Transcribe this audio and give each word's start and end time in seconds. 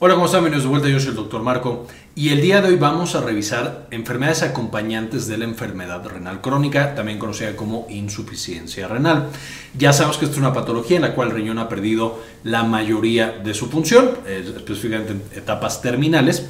Hola, 0.00 0.14
¿cómo 0.14 0.26
están? 0.26 0.42
Bienvenidos 0.42 0.62
de 0.62 0.70
vuelta, 0.70 0.88
yo 0.88 1.00
soy 1.00 1.08
el 1.08 1.16
doctor 1.16 1.42
Marco 1.42 1.88
y 2.14 2.28
el 2.28 2.40
día 2.40 2.62
de 2.62 2.68
hoy 2.68 2.76
vamos 2.76 3.16
a 3.16 3.20
revisar 3.20 3.88
enfermedades 3.90 4.44
acompañantes 4.44 5.26
de 5.26 5.38
la 5.38 5.44
enfermedad 5.44 6.06
renal 6.06 6.40
crónica, 6.40 6.94
también 6.94 7.18
conocida 7.18 7.56
como 7.56 7.84
insuficiencia 7.90 8.86
renal. 8.86 9.26
Ya 9.76 9.92
sabemos 9.92 10.18
que 10.18 10.26
esta 10.26 10.36
es 10.36 10.40
una 10.40 10.52
patología 10.52 10.98
en 10.98 11.02
la 11.02 11.16
cual 11.16 11.30
el 11.30 11.34
riñón 11.34 11.58
ha 11.58 11.68
perdido 11.68 12.20
la 12.44 12.62
mayoría 12.62 13.40
de 13.42 13.54
su 13.54 13.70
función, 13.70 14.10
específicamente 14.24 15.14
en 15.14 15.22
etapas 15.34 15.82
terminales, 15.82 16.46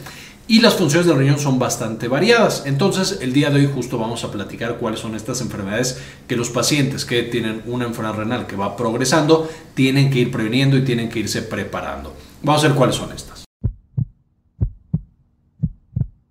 y 0.46 0.61
las 0.61 0.75
funciones 0.75 1.07
del 1.07 1.17
riñón 1.17 1.39
son 1.39 1.59
bastante 1.59 2.07
variadas. 2.07 2.65
Entonces, 2.67 3.21
el 3.23 3.33
día 3.33 3.49
de 3.49 3.61
hoy 3.61 3.71
justo 3.75 3.96
vamos 3.96 4.25
a 4.25 4.30
platicar 4.30 4.77
cuáles 4.77 5.01
son 5.01 5.15
estas 5.15 5.41
enfermedades 5.41 5.99
que 6.27 6.37
los 6.37 6.51
pacientes 6.51 7.07
que 7.07 7.23
tienen 7.23 7.62
una 7.65 7.87
enfermedad 7.87 8.17
renal 8.17 8.46
que 8.46 8.57
va 8.57 8.77
progresando 8.77 9.49
tienen 9.73 10.11
que 10.11 10.19
ir 10.19 10.30
previniendo 10.30 10.77
y 10.77 10.85
tienen 10.85 11.09
que 11.09 11.21
irse 11.21 11.41
preparando. 11.41 12.15
Vamos 12.43 12.62
a 12.62 12.69
ver 12.69 12.77
cuáles 12.77 12.96
son 12.96 13.11
estas. 13.12 13.38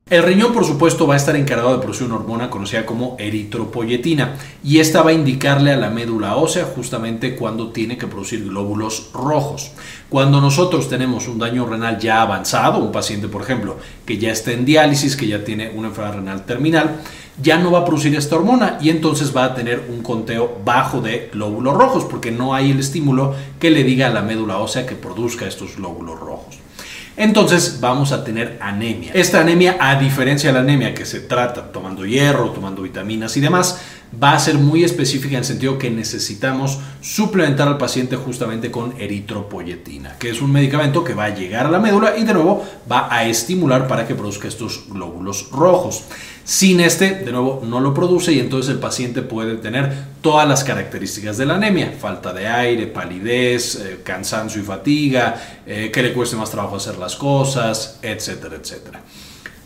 El 0.09 0.23
riñón, 0.23 0.53
por 0.53 0.63
supuesto, 0.63 1.05
va 1.05 1.16
a 1.16 1.17
estar 1.17 1.35
encargado 1.35 1.73
de 1.73 1.81
producir 1.81 2.07
una 2.07 2.16
hormona 2.16 2.49
conocida 2.49 2.85
como 2.85 3.17
eritropoyetina 3.20 4.35
y 4.63 4.80
esta 4.80 5.02
va 5.02 5.09
a 5.09 5.13
indicarle 5.13 5.73
a 5.73 5.75
la 5.75 5.89
médula 5.89 6.38
ósea 6.38 6.63
justamente 6.63 7.35
cuando 7.35 7.71
tiene 7.71 7.97
que 7.97 8.07
producir 8.07 8.47
glóbulos 8.47 9.09
rojos. 9.13 9.73
Cuando 10.07 10.39
nosotros 10.39 10.88
tenemos 10.88 11.27
un 11.27 11.39
daño 11.39 11.66
renal 11.66 11.99
ya 11.99 12.21
avanzado, 12.21 12.80
un 12.80 12.93
paciente, 12.93 13.27
por 13.27 13.41
ejemplo, 13.41 13.80
que 14.05 14.17
ya 14.17 14.31
está 14.31 14.53
en 14.53 14.63
diálisis, 14.63 15.17
que 15.17 15.27
ya 15.27 15.43
tiene 15.43 15.71
una 15.71 15.89
enfermedad 15.89 16.16
renal 16.19 16.45
terminal, 16.45 17.02
ya 17.41 17.58
no 17.58 17.71
va 17.71 17.80
a 17.80 17.85
producir 17.85 18.16
esta 18.16 18.38
hormona 18.38 18.77
y 18.80 18.89
entonces 18.91 19.35
va 19.35 19.44
a 19.44 19.55
tener 19.55 19.89
un 19.89 20.03
conteo 20.03 20.58
bajo 20.63 21.02
de 21.02 21.30
glóbulos 21.33 21.73
rojos 21.73 22.05
porque 22.05 22.31
no 22.31 22.55
hay 22.55 22.71
el 22.71 22.80
estímulo 22.80 23.35
que 23.59 23.71
le 23.71 23.83
diga 23.83 24.08
a 24.08 24.11
la 24.11 24.21
médula 24.21 24.59
ósea 24.59 24.85
que 24.85 24.95
produzca 24.95 25.45
estos 25.45 25.75
glóbulos 25.75 26.17
rojos 26.17 26.59
entonces 27.17 27.80
vamos 27.81 28.12
a 28.12 28.23
tener 28.23 28.57
anemia. 28.62 29.12
Esta 29.13 29.41
anemia, 29.41 29.77
a 29.80 29.99
diferencia 29.99 30.49
de 30.49 30.53
la 30.53 30.59
anemia 30.59 30.94
que 30.94 31.05
se 31.05 31.19
trata 31.22 31.72
tomando 31.72 32.05
hierro, 32.05 32.52
tomando 32.52 32.83
vitaminas 32.83 33.36
y 33.36 33.41
demás, 33.41 33.81
va 34.11 34.33
a 34.33 34.39
ser 34.39 34.55
muy 34.55 34.83
específica 34.83 35.33
en 35.33 35.39
el 35.39 35.45
sentido 35.45 35.77
que 35.77 35.89
necesitamos 35.89 36.80
suplementar 37.02 37.67
al 37.67 37.77
paciente 37.77 38.16
justamente 38.16 38.72
con 38.72 38.94
eritropoyetina, 39.00 40.17
que 40.17 40.30
es 40.30 40.41
un 40.41 40.52
medicamento 40.52 41.03
que 41.03 41.13
va 41.13 41.25
a 41.25 41.36
llegar 41.36 41.66
a 41.66 41.72
la 41.72 41.80
médula 41.80 42.17
y 42.17 42.23
de 42.23 42.33
nuevo 42.33 42.66
va 42.89 43.13
a 43.13 43.25
estimular 43.25 43.88
para 43.88 44.08
que 44.08 44.16
produzca 44.16 44.47
estos 44.47 44.85
glóbulos 44.89 45.50
rojos. 45.52 46.03
Sin 46.44 46.80
este, 46.80 47.11
de 47.11 47.31
nuevo, 47.33 47.61
no 47.66 47.81
lo 47.81 47.94
produce 47.94 48.31
y 48.31 48.39
entonces 48.39 48.72
el 48.72 48.80
paciente 48.80 49.22
puede 49.22 49.58
tener 49.58 49.91
todas 50.22 50.47
las 50.47 50.63
características 50.63 51.38
de 51.38 51.45
la 51.45 51.55
anemia, 51.55 51.94
falta 52.00 52.31
de 52.31 52.47
aire, 52.47 52.88
palidez, 52.88 53.75
eh, 53.75 54.00
cansancio 54.02 54.61
y 54.61 54.63
fatiga, 54.63 55.35
eh, 55.66 55.91
que 55.91 56.02
le 56.02 56.13
cueste 56.13 56.38
más 56.38 56.50
trabajo 56.50 56.78
hacer 56.78 56.97
las 56.97 57.17
cosas, 57.17 58.00
etcétera, 58.02 58.55
etcétera. 58.55 59.02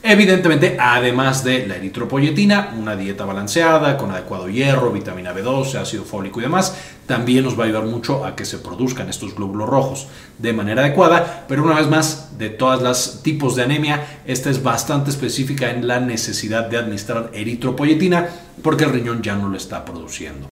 Evidentemente, 0.04 0.78
además 0.80 1.44
de 1.44 1.68
la 1.68 1.76
eritropoyetina, 1.76 2.74
una 2.76 2.96
dieta 2.96 3.24
balanceada 3.24 3.98
con 3.98 4.10
adecuado 4.10 4.50
hierro, 4.50 4.92
vitamina 4.92 5.32
B12, 5.32 5.76
ácido 5.76 6.04
fólico 6.06 6.40
y 6.40 6.44
demás, 6.44 6.76
también 7.06 7.44
nos 7.44 7.58
va 7.58 7.64
a 7.64 7.68
ayudar 7.68 7.86
mucho 7.86 8.26
a 8.26 8.36
que 8.36 8.46
se 8.46 8.58
produzcan 8.58 9.10
estos 9.10 9.36
glóbulos 9.36 9.70
rojos 9.70 10.08
de 10.40 10.54
manera 10.54 10.82
adecuada, 10.82 11.46
pero 11.48 11.64
una 11.64 11.76
vez 11.76 11.88
más, 11.88 12.40
de 12.40 12.50
todas 12.50 12.82
las 12.82 13.22
tipos 13.22 13.56
de 13.56 13.62
anemia, 13.62 14.22
esta 14.26 14.50
es 14.50 14.64
bastante 14.64 15.12
específica 15.12 15.70
en 15.70 15.88
la 15.88 16.00
necesidad 16.00 16.66
de 16.66 16.78
administrar 16.78 17.30
eritropoyetina 17.34 18.28
porque 18.64 18.86
el 18.86 18.94
riñón 18.94 19.22
ya 19.22 19.36
no 19.36 19.50
lo 19.50 19.58
está 19.58 19.86
produciendo. 19.86 20.50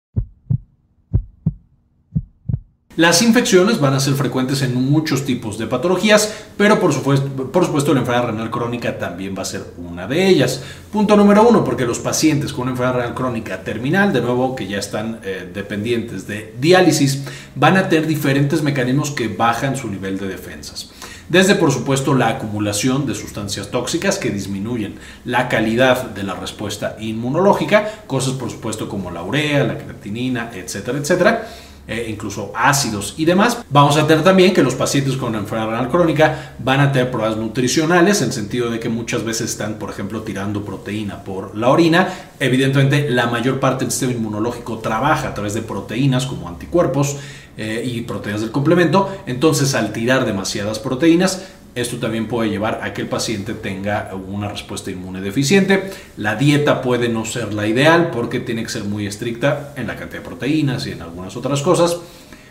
Las 3.00 3.22
infecciones 3.22 3.80
van 3.80 3.94
a 3.94 4.02
ser 4.02 4.16
frecuentes 4.16 4.62
en 4.62 4.76
muchos 4.76 5.24
tipos 5.24 5.58
de 5.58 5.68
patologías, 5.68 6.34
pero 6.58 6.82
por 6.82 6.92
supuesto, 6.92 7.30
por 7.50 7.64
supuesto 7.64 7.94
la 7.94 8.02
enfermedad 8.02 8.32
renal 8.32 8.52
crónica 8.52 8.98
también 8.98 9.34
va 9.38 9.44
a 9.44 9.46
ser 9.46 9.64
una 9.78 10.06
de 10.06 10.28
ellas. 10.28 10.62
Punto 10.92 11.16
número 11.16 11.48
uno, 11.48 11.64
porque 11.64 11.86
los 11.86 12.00
pacientes 12.00 12.52
con 12.52 12.64
una 12.64 12.72
enfermedad 12.72 12.98
renal 12.98 13.16
crónica 13.16 13.64
terminal, 13.64 14.12
de 14.12 14.20
nuevo 14.20 14.54
que 14.54 14.68
ya 14.68 14.80
están 14.80 15.22
eh, 15.24 15.50
dependientes 15.54 16.28
de 16.28 16.54
diálisis, 16.60 17.24
van 17.56 17.78
a 17.78 17.88
tener 17.88 18.06
diferentes 18.06 18.64
mecanismos 18.64 19.12
que 19.12 19.30
bajan 19.30 19.78
su 19.78 19.90
nivel 19.90 20.20
de 20.20 20.28
defensas. 20.28 20.92
Desde, 21.30 21.56
por 21.56 21.72
supuesto, 21.72 22.16
la 22.16 22.28
acumulación 22.28 23.06
de 23.06 23.16
sustancias 23.16 23.72
tóxicas 23.72 24.18
que 24.18 24.30
disminuyen 24.30 24.96
la 25.24 25.48
calidad 25.48 26.10
de 26.10 26.24
la 26.24 26.34
respuesta 26.34 26.98
inmunológica, 27.00 28.04
cosas, 28.08 28.34
por 28.34 28.52
supuesto, 28.52 28.90
como 28.90 29.10
la 29.10 29.24
urea, 29.24 29.64
la 29.64 29.78
creatinina, 29.78 30.52
etcétera, 30.54 30.98
etcétera 30.98 31.48
eh, 31.92 32.06
incluso 32.08 32.52
ácidos 32.56 33.16
y 33.18 33.26
demás. 33.26 33.58
Vamos 33.72 33.98
a 33.98 34.06
tener 34.06 34.24
también 34.24 34.54
que 34.54 34.62
los 34.62 34.76
pacientes 34.76 35.18
con 35.18 35.34
enfermedad 35.34 35.72
renal 35.72 35.90
crónica 35.90 36.54
van 36.60 36.82
a 36.82 36.92
tener 36.92 37.10
pruebas 37.10 37.36
nutricionales, 37.36 38.22
en 38.22 38.32
sentido 38.32 38.70
de 38.70 38.80
que 38.80 38.90
muchas 38.90 39.24
veces 39.24 39.50
están, 39.50 39.80
por 39.80 39.90
ejemplo, 39.90 40.22
tirando 40.22 40.64
proteína 40.64 41.24
por 41.24 41.58
la 41.58 41.70
orina. 41.70 42.08
Evidentemente, 42.40 43.10
la 43.10 43.26
mayor 43.26 43.60
parte 43.60 43.86
del 43.86 43.92
sistema 43.92 44.14
inmunológico 44.14 44.78
trabaja 44.78 45.30
a 45.30 45.34
través 45.34 45.56
de 45.56 45.64
proteínas 45.64 46.28
como 46.28 46.48
anticuerpos 46.48 47.18
eh, 47.58 47.84
y 47.84 48.02
proteínas 48.02 48.42
del 48.42 48.52
complemento. 48.52 49.10
Entonces, 49.26 49.74
al 49.74 49.92
tirar 49.92 50.28
demasiadas 50.28 50.78
proteínas, 50.78 51.44
esto 51.76 51.98
también 51.98 52.28
puede 52.28 52.50
llevar 52.50 52.80
a 52.84 52.94
que 52.94 53.02
el 53.02 53.08
paciente 53.08 53.54
tenga 53.54 54.12
una 54.28 54.50
respuesta 54.50 54.92
inmune 54.92 55.22
deficiente. 55.22 55.92
La 56.18 56.36
dieta 56.36 56.82
puede 56.82 57.10
no 57.10 57.26
ser 57.26 57.54
la 57.54 57.68
ideal 57.68 58.10
porque 58.12 58.40
tiene 58.40 58.64
que 58.64 58.70
ser 58.70 58.84
muy 58.84 59.08
estricta 59.08 59.74
en 59.76 59.88
la 59.88 59.96
cantidad 59.96 60.22
de 60.22 60.28
proteínas 60.28 60.88
y 60.88 60.92
en 60.92 61.02
algunas 61.02 61.36
otras 61.36 61.62
cosas. 61.62 61.98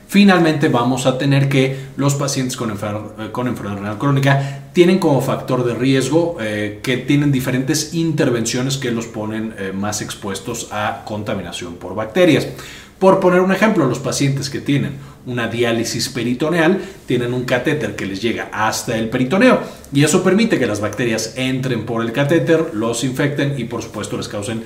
Finalmente 0.09 0.71
vamos 0.71 1.05
a 1.05 1.19
tener 1.19 1.51
que 1.51 1.77
los 1.99 2.15
pacientes 2.15 2.56
con, 2.56 2.71
enfermedad, 2.71 3.12
enfermedad 3.19 3.77
renal 3.77 3.99
crónica 3.99 4.71
tienen 4.73 4.99
como 4.99 5.21
factor 5.21 5.67
de 5.67 5.75
riesgo 5.75 6.39
eh, 6.41 6.81
que 6.83 6.97
tienen 6.97 7.31
diferentes 7.31 7.93
intervenciones 7.93 8.79
que 8.79 8.91
los 8.91 9.06
ponen 9.06 9.55
eh, 9.59 9.73
más 9.75 10.00
expuestos 10.00 10.69
a 10.73 11.03
contaminación 11.05 11.75
por 11.75 11.95
bacterias. 11.95 12.49
Por 12.98 13.20
poner 13.20 13.41
un 13.41 13.53
ejemplo, 13.53 13.86
los 13.86 14.00
pacientes 14.00 14.50
que 14.50 14.60
tienen 14.60 14.92
una 15.25 15.47
diálisis 15.47 16.09
peritoneal 16.09 16.81
tienen 17.06 17.32
un 17.32 17.44
catéter 17.44 17.94
que 17.94 18.06
les 18.06 18.20
llega 18.20 18.48
hasta 18.53 18.97
el 18.97 19.09
peritoneo 19.09 19.60
y 19.92 20.03
eso 20.03 20.25
permite 20.25 20.59
que 20.59 20.66
las 20.66 20.81
bacterias 20.81 21.34
entren 21.37 21.87
por 21.87 22.03
el 22.03 22.12
catéter, 22.12 22.70
los 22.72 23.04
infecten 23.04 23.54
y 23.58 23.64
por 23.64 23.82
supuesto 23.82 24.16
les 24.16 24.26
causen 24.26 24.62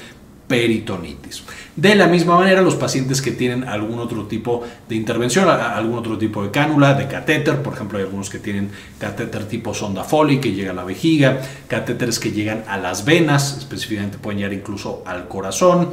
peritonitis. 0.47 1.43
De 1.75 1.95
la 1.95 2.07
misma 2.07 2.37
manera, 2.37 2.61
los 2.61 2.75
pacientes 2.75 3.23
que 3.23 3.33
tienen 3.33 3.65
algún 3.65 3.99
otro 3.99 4.27
tipo 4.27 4.63
de 4.89 4.95
intervención, 4.95 5.49
algún 5.49 5.99
otro 5.99 6.19
tipo 6.19 6.43
de 6.43 6.51
cánula, 6.51 6.95
de 6.95 7.09
catéter, 7.09 7.63
por 7.63 7.73
ejemplo, 7.75 7.99
hay 7.99 8.05
algunos 8.05 8.29
que 8.29 8.39
tienen 8.39 8.71
catéter 8.99 9.47
tipo 9.47 9.73
sonda 9.73 10.05
Foley 10.05 10.41
que 10.41 10.53
llega 10.53 10.73
a 10.73 10.75
la 10.75 10.85
vejiga, 10.85 11.41
catéteres 11.69 12.19
que 12.19 12.33
llegan 12.33 12.65
a 12.69 12.77
las 12.77 13.05
venas, 13.05 13.57
específicamente 13.59 14.19
pueden 14.19 14.39
llegar 14.41 14.53
incluso 14.53 15.03
al 15.07 15.29
corazón. 15.29 15.89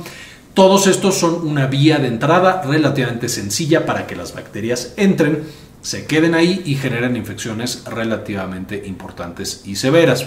Todos 0.53 0.87
estos 0.87 1.15
son 1.15 1.47
una 1.47 1.67
vía 1.67 1.99
de 1.99 2.07
entrada 2.07 2.61
relativamente 2.63 3.29
sencilla 3.29 3.85
para 3.85 4.07
que 4.07 4.15
las 4.15 4.33
bacterias 4.33 4.93
entren, 4.97 5.43
se 5.81 6.05
queden 6.05 6.35
ahí 6.35 6.61
y 6.65 6.75
generen 6.75 7.15
infecciones 7.15 7.83
relativamente 7.85 8.83
importantes 8.85 9.61
y 9.65 9.75
severas. 9.75 10.25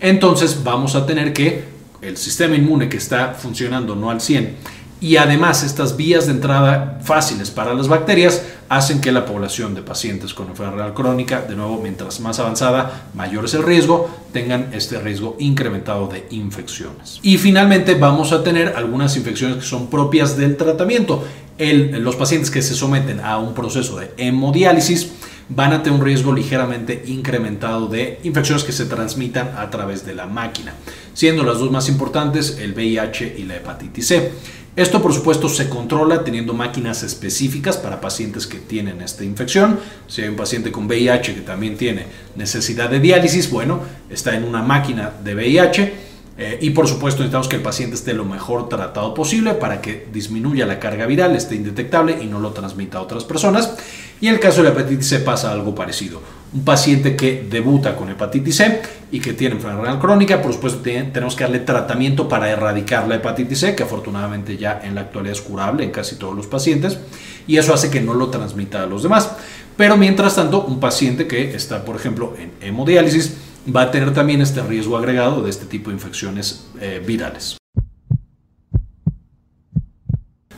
Entonces 0.00 0.62
vamos 0.62 0.94
a 0.94 1.04
tener 1.04 1.32
que 1.32 1.64
el 2.00 2.16
sistema 2.16 2.56
inmune 2.56 2.88
que 2.88 2.96
está 2.96 3.34
funcionando 3.34 3.94
no 3.94 4.10
al 4.10 4.20
100 4.20 4.56
y 5.00 5.16
además 5.16 5.62
estas 5.62 5.96
vías 5.96 6.26
de 6.26 6.32
entrada 6.32 6.98
fáciles 7.02 7.50
para 7.50 7.74
las 7.74 7.88
bacterias 7.88 8.42
hacen 8.68 9.00
que 9.00 9.12
la 9.12 9.24
población 9.24 9.74
de 9.74 9.82
pacientes 9.82 10.34
con 10.34 10.48
enfermedad 10.48 10.94
crónica, 10.94 11.42
de 11.42 11.56
nuevo, 11.56 11.80
mientras 11.82 12.20
más 12.20 12.38
avanzada, 12.38 13.08
mayor 13.14 13.44
es 13.44 13.54
el 13.54 13.62
riesgo, 13.62 14.10
tengan 14.32 14.70
este 14.72 14.98
riesgo 15.00 15.36
incrementado 15.38 16.08
de 16.08 16.26
infecciones. 16.30 17.20
Y 17.22 17.38
finalmente 17.38 17.94
vamos 17.94 18.32
a 18.32 18.42
tener 18.42 18.74
algunas 18.76 19.16
infecciones 19.16 19.58
que 19.58 19.64
son 19.64 19.88
propias 19.88 20.36
del 20.36 20.56
tratamiento. 20.56 21.24
los 21.58 22.16
pacientes 22.16 22.50
que 22.50 22.60
se 22.62 22.74
someten 22.74 23.20
a 23.20 23.38
un 23.38 23.54
proceso 23.54 23.98
de 23.98 24.10
hemodiálisis 24.18 25.12
van 25.48 25.72
a 25.72 25.82
tener 25.82 25.98
un 25.98 26.04
riesgo 26.04 26.32
ligeramente 26.32 27.04
incrementado 27.06 27.86
de 27.86 28.18
infecciones 28.24 28.64
que 28.64 28.72
se 28.72 28.86
transmitan 28.86 29.52
a 29.56 29.70
través 29.70 30.04
de 30.04 30.14
la 30.14 30.26
máquina, 30.26 30.74
siendo 31.14 31.44
las 31.44 31.58
dos 31.58 31.70
más 31.70 31.88
importantes 31.88 32.58
el 32.60 32.72
VIH 32.72 33.36
y 33.38 33.44
la 33.44 33.56
hepatitis 33.56 34.08
C. 34.08 34.32
Esto 34.76 35.00
por 35.00 35.14
supuesto 35.14 35.48
se 35.48 35.70
controla 35.70 36.22
teniendo 36.22 36.52
máquinas 36.52 37.02
específicas 37.02 37.78
para 37.78 37.98
pacientes 37.98 38.46
que 38.46 38.58
tienen 38.58 39.00
esta 39.00 39.24
infección. 39.24 39.80
Si 40.06 40.20
hay 40.20 40.28
un 40.28 40.36
paciente 40.36 40.70
con 40.70 40.84
VIH 40.86 41.34
que 41.34 41.40
también 41.40 41.78
tiene 41.78 42.04
necesidad 42.34 42.90
de 42.90 43.00
diálisis, 43.00 43.50
bueno, 43.50 43.80
está 44.10 44.36
en 44.36 44.44
una 44.44 44.60
máquina 44.60 45.12
de 45.24 45.34
VIH 45.34 45.94
eh, 46.36 46.58
y 46.60 46.70
por 46.70 46.86
supuesto 46.86 47.20
necesitamos 47.20 47.48
que 47.48 47.56
el 47.56 47.62
paciente 47.62 47.96
esté 47.96 48.12
lo 48.12 48.26
mejor 48.26 48.68
tratado 48.68 49.14
posible 49.14 49.54
para 49.54 49.80
que 49.80 50.08
disminuya 50.12 50.66
la 50.66 50.78
carga 50.78 51.06
viral, 51.06 51.34
esté 51.34 51.54
indetectable 51.54 52.18
y 52.22 52.26
no 52.26 52.38
lo 52.38 52.50
transmita 52.50 52.98
a 52.98 53.00
otras 53.00 53.24
personas. 53.24 53.74
Y 54.20 54.28
en 54.28 54.34
el 54.34 54.40
caso 54.40 54.62
de 54.62 54.68
la 54.68 54.74
hepatitis 54.74 55.08
C 55.08 55.20
pasa 55.20 55.52
algo 55.52 55.74
parecido. 55.74 56.20
Un 56.56 56.64
paciente 56.64 57.14
que 57.16 57.46
debuta 57.50 57.94
con 57.94 58.08
hepatitis 58.08 58.56
C 58.56 58.80
y 59.12 59.20
que 59.20 59.34
tiene 59.34 59.56
enfermedad 59.56 59.82
renal 59.82 60.00
crónica, 60.00 60.40
por 60.40 60.54
supuesto 60.54 60.80
tenemos 60.80 61.36
que 61.36 61.44
darle 61.44 61.58
tratamiento 61.58 62.30
para 62.30 62.48
erradicar 62.48 63.06
la 63.06 63.16
hepatitis 63.16 63.60
C, 63.60 63.74
que 63.74 63.82
afortunadamente 63.82 64.56
ya 64.56 64.80
en 64.82 64.94
la 64.94 65.02
actualidad 65.02 65.36
es 65.36 65.42
curable 65.42 65.84
en 65.84 65.90
casi 65.90 66.16
todos 66.16 66.34
los 66.34 66.46
pacientes, 66.46 66.98
y 67.46 67.58
eso 67.58 67.74
hace 67.74 67.90
que 67.90 68.00
no 68.00 68.14
lo 68.14 68.28
transmita 68.28 68.82
a 68.82 68.86
los 68.86 69.02
demás. 69.02 69.32
Pero 69.76 69.98
mientras 69.98 70.36
tanto, 70.36 70.64
un 70.64 70.80
paciente 70.80 71.26
que 71.26 71.54
está, 71.54 71.84
por 71.84 71.94
ejemplo, 71.94 72.34
en 72.38 72.52
hemodiálisis, 72.66 73.36
va 73.76 73.82
a 73.82 73.90
tener 73.90 74.14
también 74.14 74.40
este 74.40 74.62
riesgo 74.62 74.96
agregado 74.96 75.42
de 75.42 75.50
este 75.50 75.66
tipo 75.66 75.90
de 75.90 75.96
infecciones 75.96 76.68
eh, 76.80 77.02
virales. 77.06 77.58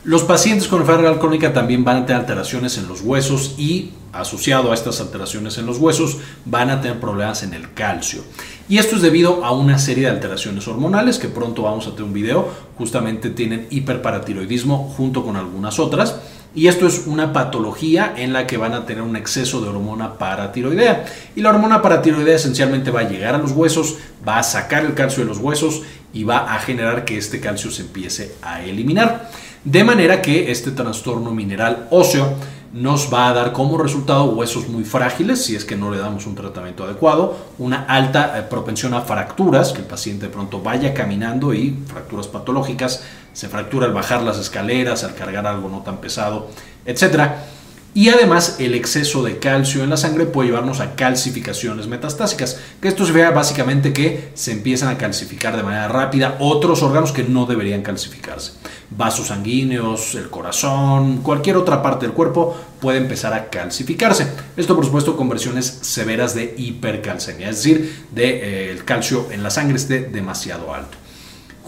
Los 0.05 0.23
pacientes 0.23 0.69
con 0.69 0.79
enfermedad 0.79 1.19
crónica 1.19 1.51
también 1.51 1.83
van 1.83 1.97
a 1.97 2.05
tener 2.05 2.21
alteraciones 2.21 2.77
en 2.77 2.87
los 2.87 3.01
huesos 3.01 3.55
y 3.57 3.91
asociado 4.13 4.71
a 4.71 4.73
estas 4.73 5.01
alteraciones 5.01 5.57
en 5.57 5.65
los 5.65 5.77
huesos 5.77 6.17
van 6.45 6.69
a 6.69 6.79
tener 6.79 7.01
problemas 7.01 7.43
en 7.43 7.53
el 7.53 7.73
calcio. 7.73 8.23
Y 8.69 8.77
esto 8.77 8.95
es 8.95 9.01
debido 9.01 9.43
a 9.43 9.51
una 9.51 9.77
serie 9.77 10.05
de 10.05 10.11
alteraciones 10.11 10.65
hormonales 10.69 11.19
que 11.19 11.27
pronto 11.27 11.63
vamos 11.63 11.85
a 11.85 11.91
tener 11.91 12.03
un 12.03 12.13
video. 12.13 12.47
Justamente 12.77 13.29
tienen 13.29 13.67
hiperparatiroidismo 13.69 14.93
junto 14.95 15.25
con 15.25 15.35
algunas 15.35 15.79
otras. 15.79 16.15
Y 16.55 16.67
esto 16.67 16.87
es 16.87 17.05
una 17.05 17.31
patología 17.31 18.13
en 18.17 18.33
la 18.33 18.47
que 18.47 18.57
van 18.57 18.73
a 18.73 18.85
tener 18.85 19.03
un 19.03 19.15
exceso 19.15 19.61
de 19.61 19.69
hormona 19.69 20.17
paratiroidea. 20.17 21.05
Y 21.35 21.41
la 21.41 21.49
hormona 21.49 21.81
paratiroidea 21.81 22.37
esencialmente 22.37 22.89
va 22.89 23.01
a 23.01 23.09
llegar 23.09 23.35
a 23.35 23.37
los 23.37 23.51
huesos, 23.51 23.97
va 24.27 24.39
a 24.39 24.43
sacar 24.43 24.85
el 24.85 24.95
calcio 24.95 25.23
de 25.23 25.29
los 25.29 25.37
huesos 25.37 25.83
y 26.13 26.23
va 26.23 26.53
a 26.53 26.59
generar 26.59 27.05
que 27.05 27.17
este 27.17 27.39
calcio 27.39 27.71
se 27.71 27.83
empiece 27.83 28.35
a 28.41 28.63
eliminar. 28.63 29.29
De 29.63 29.83
manera 29.83 30.21
que 30.21 30.51
este 30.51 30.71
trastorno 30.71 31.31
mineral 31.31 31.87
óseo 31.91 32.33
nos 32.71 33.11
va 33.11 33.29
a 33.29 33.33
dar 33.33 33.51
como 33.51 33.77
resultado 33.77 34.25
huesos 34.25 34.67
muy 34.67 34.83
frágiles 34.83 35.43
si 35.43 35.55
es 35.55 35.65
que 35.65 35.75
no 35.75 35.89
le 35.89 35.97
damos 35.97 36.27
un 36.27 36.35
tratamiento 36.35 36.83
adecuado, 36.83 37.35
una 37.57 37.85
alta 37.85 38.37
eh, 38.37 38.43
propensión 38.43 38.93
a 38.93 39.01
fracturas, 39.01 39.73
que 39.73 39.79
el 39.79 39.87
paciente 39.87 40.27
de 40.27 40.31
pronto 40.31 40.61
vaya 40.61 40.93
caminando 40.93 41.53
y 41.53 41.75
fracturas 41.87 42.27
patológicas, 42.27 43.03
se 43.33 43.49
fractura 43.49 43.87
al 43.87 43.93
bajar 43.93 44.21
las 44.21 44.37
escaleras, 44.37 45.03
al 45.03 45.15
cargar 45.15 45.47
algo 45.47 45.67
no 45.67 45.79
tan 45.79 45.97
pesado, 45.97 46.49
etcétera 46.85 47.43
y 47.93 48.09
además 48.09 48.57
el 48.59 48.75
exceso 48.75 49.23
de 49.23 49.39
calcio 49.39 49.83
en 49.83 49.89
la 49.89 49.97
sangre 49.97 50.25
puede 50.25 50.49
llevarnos 50.49 50.79
a 50.79 50.95
calcificaciones 50.95 51.87
metastásicas, 51.87 52.59
que 52.79 52.87
esto 52.87 53.05
se 53.05 53.11
vea 53.11 53.31
básicamente 53.31 53.93
que 53.93 54.29
se 54.35 54.51
empiezan 54.51 54.89
a 54.89 54.97
calcificar 54.97 55.57
de 55.57 55.63
manera 55.63 55.87
rápida 55.87 56.37
otros 56.39 56.83
órganos 56.83 57.11
que 57.11 57.23
no 57.23 57.45
deberían 57.45 57.81
calcificarse. 57.81 58.53
Vasos 58.91 59.27
sanguíneos, 59.27 60.15
el 60.15 60.29
corazón, 60.29 61.17
cualquier 61.17 61.57
otra 61.57 61.81
parte 61.81 62.05
del 62.05 62.13
cuerpo 62.13 62.55
puede 62.79 62.99
empezar 62.99 63.33
a 63.33 63.49
calcificarse. 63.49 64.27
Esto 64.55 64.75
por 64.75 64.85
supuesto 64.85 65.17
con 65.17 65.27
versiones 65.27 65.79
severas 65.81 66.35
de 66.35 66.53
hipercalcemia, 66.57 67.49
es 67.49 67.57
decir, 67.57 68.05
de, 68.11 68.73
eh, 68.73 68.79
calcio 68.85 69.27
en 69.31 69.41
la 69.43 69.49
sangre 69.49 69.77
esté 69.77 70.01
demasiado 70.01 70.73
alto. 70.73 70.97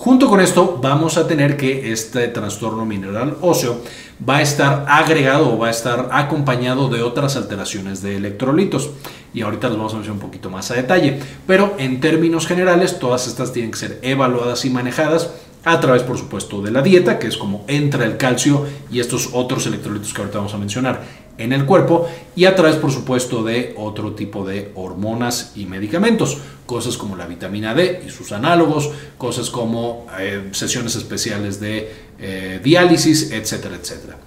Junto 0.01 0.27
con 0.27 0.41
esto 0.41 0.79
vamos 0.81 1.19
a 1.19 1.27
tener 1.27 1.55
que 1.55 1.91
este 1.91 2.27
trastorno 2.29 2.87
mineral 2.87 3.37
óseo 3.39 3.83
va 4.27 4.37
a 4.37 4.41
estar 4.41 4.83
agregado 4.89 5.53
o 5.53 5.59
va 5.59 5.67
a 5.67 5.69
estar 5.69 6.09
acompañado 6.11 6.89
de 6.89 7.03
otras 7.03 7.35
alteraciones 7.35 8.01
de 8.01 8.15
electrolitos. 8.17 8.89
Y 9.31 9.43
ahorita 9.43 9.67
los 9.67 9.77
vamos 9.77 9.93
a 9.93 9.97
mencionar 9.97 10.23
un 10.23 10.27
poquito 10.27 10.49
más 10.49 10.71
a 10.71 10.73
detalle. 10.73 11.19
Pero 11.45 11.75
en 11.77 11.99
términos 11.99 12.47
generales, 12.47 12.97
todas 12.97 13.27
estas 13.27 13.53
tienen 13.53 13.69
que 13.69 13.77
ser 13.77 13.99
evaluadas 14.01 14.65
y 14.65 14.71
manejadas 14.71 15.29
a 15.63 15.79
través, 15.79 16.01
por 16.01 16.17
supuesto, 16.17 16.63
de 16.63 16.71
la 16.71 16.81
dieta, 16.81 17.19
que 17.19 17.27
es 17.27 17.37
como 17.37 17.63
entra 17.67 18.03
el 18.03 18.17
calcio 18.17 18.65
y 18.91 19.01
estos 19.01 19.29
otros 19.33 19.67
electrolitos 19.67 20.15
que 20.15 20.21
ahorita 20.21 20.39
vamos 20.39 20.55
a 20.55 20.57
mencionar 20.57 21.03
en 21.37 21.53
el 21.53 21.65
cuerpo 21.65 22.07
y 22.35 22.45
a 22.45 22.55
través, 22.55 22.75
por 22.75 22.91
supuesto, 22.91 23.43
de 23.43 23.73
otro 23.77 24.13
tipo 24.13 24.45
de 24.45 24.71
hormonas 24.75 25.53
y 25.55 25.65
medicamentos, 25.65 26.37
cosas 26.65 26.97
como 26.97 27.15
la 27.15 27.27
vitamina 27.27 27.73
D 27.73 28.03
y 28.05 28.09
sus 28.09 28.31
análogos, 28.31 28.91
cosas 29.17 29.49
como 29.49 30.07
eh, 30.19 30.49
sesiones 30.51 30.95
especiales 30.95 31.59
de 31.59 31.91
eh, 32.19 32.59
diálisis, 32.63 33.31
etcétera, 33.31 33.75
etcétera. 33.75 34.17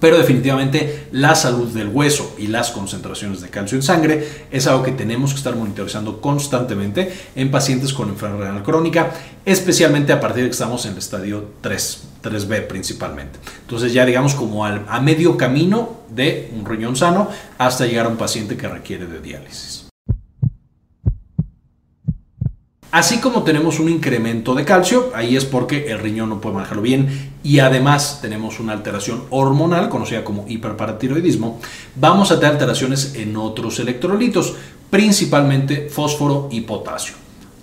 Pero 0.00 0.18
definitivamente 0.18 1.08
la 1.12 1.34
salud 1.34 1.68
del 1.68 1.88
hueso 1.88 2.34
y 2.38 2.46
las 2.46 2.70
concentraciones 2.70 3.40
de 3.40 3.48
calcio 3.48 3.76
en 3.76 3.82
sangre 3.82 4.28
es 4.50 4.66
algo 4.66 4.82
que 4.82 4.92
tenemos 4.92 5.32
que 5.32 5.38
estar 5.38 5.56
monitorizando 5.56 6.20
constantemente 6.20 7.12
en 7.34 7.50
pacientes 7.50 7.92
con 7.92 8.08
enfermedad 8.08 8.62
crónica, 8.62 9.10
especialmente 9.44 10.12
a 10.12 10.20
partir 10.20 10.44
de 10.44 10.50
que 10.50 10.52
estamos 10.52 10.84
en 10.86 10.92
el 10.92 10.98
estadio 10.98 11.50
3, 11.60 12.02
3B 12.22 12.66
principalmente. 12.68 13.38
Entonces 13.62 13.92
ya 13.92 14.06
digamos 14.06 14.34
como 14.34 14.64
a 14.64 15.00
medio 15.00 15.36
camino 15.36 15.98
de 16.08 16.50
un 16.56 16.64
riñón 16.64 16.96
sano 16.96 17.28
hasta 17.58 17.86
llegar 17.86 18.06
a 18.06 18.08
un 18.08 18.16
paciente 18.16 18.56
que 18.56 18.68
requiere 18.68 19.06
de 19.06 19.20
diálisis. 19.20 19.87
Así 22.90 23.18
como 23.18 23.42
tenemos 23.42 23.80
un 23.80 23.90
incremento 23.90 24.54
de 24.54 24.64
calcio, 24.64 25.12
ahí 25.14 25.36
es 25.36 25.44
porque 25.44 25.90
el 25.90 25.98
riñón 25.98 26.30
no 26.30 26.40
puede 26.40 26.54
manejarlo 26.54 26.80
bien 26.80 27.32
y 27.42 27.58
además 27.58 28.20
tenemos 28.22 28.60
una 28.60 28.72
alteración 28.72 29.24
hormonal 29.28 29.90
conocida 29.90 30.24
como 30.24 30.46
hiperparatiroidismo, 30.48 31.60
vamos 31.96 32.30
a 32.30 32.36
tener 32.36 32.52
alteraciones 32.52 33.14
en 33.16 33.36
otros 33.36 33.78
electrolitos, 33.78 34.54
principalmente 34.88 35.90
fósforo 35.90 36.48
y 36.50 36.62
potasio. 36.62 37.14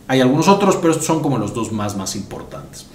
Hay 0.07 0.22
algunos 0.22 0.48
otros, 0.48 0.75
pero 0.75 0.92
estos 0.92 1.07
son 1.07 1.22
como 1.22 1.39
los 1.39 1.56
dos 1.56 1.72
más, 1.72 1.98
más 1.98 2.16
importantes. 2.16 2.86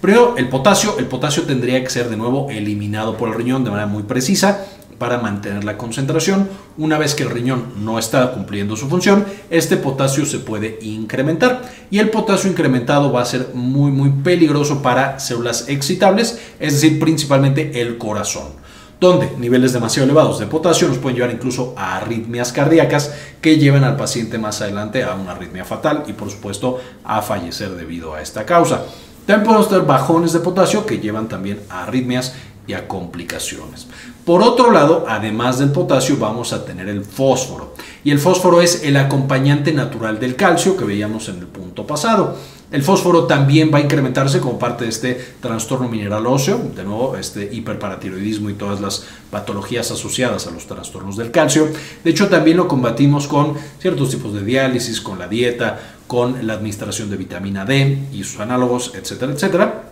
Primero, 0.00 0.36
el 0.36 0.48
potasio. 0.48 0.96
El 0.98 1.06
potasio 1.06 1.42
tendría 1.42 1.82
que 1.82 1.90
ser 1.90 2.08
de 2.08 2.16
nuevo 2.16 2.48
eliminado 2.50 3.16
por 3.16 3.28
el 3.28 3.34
riñón 3.34 3.64
de 3.64 3.70
manera 3.70 3.88
muy 3.88 4.04
precisa 4.04 4.64
para 5.00 5.16
mantener 5.16 5.64
la 5.64 5.78
concentración. 5.78 6.46
Una 6.76 6.98
vez 6.98 7.14
que 7.14 7.22
el 7.22 7.30
riñón 7.30 7.72
no 7.82 7.98
está 7.98 8.32
cumpliendo 8.32 8.76
su 8.76 8.86
función, 8.86 9.24
este 9.48 9.78
potasio 9.78 10.26
se 10.26 10.40
puede 10.40 10.78
incrementar 10.82 11.62
y 11.90 12.00
el 12.00 12.10
potasio 12.10 12.50
incrementado 12.50 13.10
va 13.10 13.22
a 13.22 13.24
ser 13.24 13.52
muy 13.54 13.90
muy 13.90 14.10
peligroso 14.10 14.82
para 14.82 15.18
células 15.18 15.70
excitables, 15.70 16.38
es 16.60 16.74
decir, 16.74 17.00
principalmente 17.00 17.80
el 17.80 17.96
corazón 17.96 18.60
donde 19.00 19.34
niveles 19.38 19.72
demasiado 19.72 20.04
elevados 20.04 20.38
de 20.38 20.46
potasio 20.46 20.86
nos 20.86 20.98
pueden 20.98 21.16
llevar 21.16 21.34
incluso 21.34 21.72
a 21.78 21.96
arritmias 21.96 22.52
cardíacas 22.52 23.14
que 23.40 23.56
lleven 23.56 23.82
al 23.82 23.96
paciente 23.96 24.36
más 24.36 24.60
adelante 24.60 25.02
a 25.02 25.14
una 25.14 25.32
arritmia 25.32 25.64
fatal 25.64 26.04
y 26.08 26.12
por 26.12 26.30
supuesto 26.30 26.78
a 27.02 27.22
fallecer 27.22 27.70
debido 27.70 28.12
a 28.12 28.20
esta 28.20 28.44
causa. 28.44 28.84
También 29.24 29.46
podemos 29.46 29.68
tener 29.68 29.84
bajones 29.84 30.32
de 30.32 30.40
potasio 30.40 30.84
que 30.84 30.98
llevan 30.98 31.28
también 31.28 31.60
a 31.70 31.84
arritmias 31.84 32.34
y 32.66 32.72
a 32.72 32.86
complicaciones. 32.86 33.86
Por 34.24 34.42
otro 34.42 34.70
lado, 34.70 35.06
además 35.08 35.58
del 35.58 35.72
potasio, 35.72 36.16
vamos 36.18 36.52
a 36.52 36.64
tener 36.64 36.88
el 36.88 37.04
fósforo. 37.04 37.74
Y 38.04 38.10
el 38.10 38.18
fósforo 38.18 38.60
es 38.60 38.84
el 38.84 38.96
acompañante 38.96 39.72
natural 39.72 40.20
del 40.20 40.36
calcio 40.36 40.76
que 40.76 40.84
veíamos 40.84 41.28
en 41.28 41.38
el 41.38 41.46
punto 41.46 41.86
pasado. 41.86 42.36
El 42.70 42.84
fósforo 42.84 43.24
también 43.24 43.72
va 43.74 43.78
a 43.78 43.80
incrementarse 43.80 44.38
como 44.38 44.58
parte 44.58 44.84
de 44.84 44.90
este 44.90 45.14
trastorno 45.40 45.88
mineral 45.88 46.24
óseo, 46.26 46.60
de 46.76 46.84
nuevo, 46.84 47.16
este 47.16 47.48
hiperparatiroidismo 47.52 48.48
y 48.48 48.54
todas 48.54 48.80
las 48.80 49.04
patologías 49.30 49.90
asociadas 49.90 50.46
a 50.46 50.52
los 50.52 50.68
trastornos 50.68 51.16
del 51.16 51.32
calcio. 51.32 51.68
De 52.04 52.10
hecho, 52.10 52.28
también 52.28 52.58
lo 52.58 52.68
combatimos 52.68 53.26
con 53.26 53.54
ciertos 53.80 54.10
tipos 54.10 54.32
de 54.34 54.44
diálisis, 54.44 55.00
con 55.00 55.18
la 55.18 55.26
dieta, 55.26 55.80
con 56.06 56.46
la 56.46 56.52
administración 56.52 57.10
de 57.10 57.16
vitamina 57.16 57.64
D 57.64 58.06
y 58.12 58.22
sus 58.22 58.38
análogos, 58.38 58.92
etcétera, 58.94 59.32
etcétera. 59.32 59.89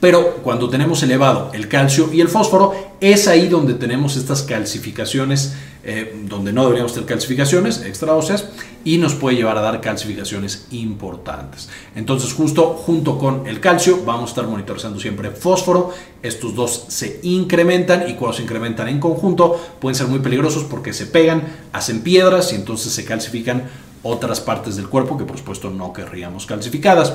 Pero 0.00 0.36
cuando 0.42 0.68
tenemos 0.68 1.02
elevado 1.02 1.50
el 1.52 1.68
calcio 1.68 2.10
y 2.12 2.20
el 2.20 2.28
fósforo, 2.28 2.72
es 3.00 3.26
ahí 3.26 3.48
donde 3.48 3.74
tenemos 3.74 4.16
estas 4.16 4.42
calcificaciones, 4.42 5.54
eh, 5.82 6.24
donde 6.28 6.52
no 6.52 6.62
deberíamos 6.62 6.92
tener 6.92 7.08
calcificaciones 7.08 7.82
extraóseas 7.82 8.46
y 8.84 8.98
nos 8.98 9.14
puede 9.14 9.36
llevar 9.36 9.58
a 9.58 9.60
dar 9.60 9.80
calcificaciones 9.80 10.66
importantes. 10.70 11.68
Entonces, 11.96 12.32
justo 12.32 12.74
junto 12.74 13.18
con 13.18 13.46
el 13.48 13.58
calcio, 13.58 14.04
vamos 14.04 14.30
a 14.30 14.32
estar 14.32 14.46
monitorizando 14.46 15.00
siempre 15.00 15.30
fósforo. 15.30 15.92
Estos 16.22 16.54
dos 16.54 16.84
se 16.88 17.18
incrementan 17.24 18.08
y 18.08 18.14
cuando 18.14 18.36
se 18.36 18.44
incrementan 18.44 18.88
en 18.88 19.00
conjunto 19.00 19.60
pueden 19.80 19.96
ser 19.96 20.06
muy 20.06 20.20
peligrosos 20.20 20.64
porque 20.64 20.92
se 20.92 21.06
pegan, 21.06 21.42
hacen 21.72 22.02
piedras 22.02 22.52
y 22.52 22.56
entonces 22.56 22.92
se 22.92 23.04
calcifican 23.04 23.64
otras 24.04 24.40
partes 24.40 24.76
del 24.76 24.88
cuerpo 24.88 25.18
que 25.18 25.24
por 25.24 25.38
supuesto 25.38 25.70
no 25.70 25.92
querríamos 25.92 26.46
calcificadas. 26.46 27.14